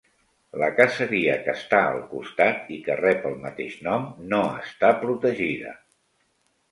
[0.59, 5.75] La caseria que està al costat, i que rep el mateix nom, no està protegida.